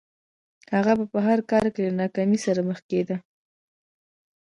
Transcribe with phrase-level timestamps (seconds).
[0.75, 3.17] هغه به په هر کار کې له ناکامۍ سره مخ کېده